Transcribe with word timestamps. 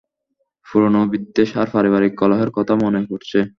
পুরনো 0.67 1.01
বিদ্বেষ 1.11 1.49
আর 1.57 1.67
পারিবারিক 1.73 2.13
কলহের 2.19 2.49
কথা 2.57 2.73
মনে 2.83 2.99
পরছে! 3.09 3.39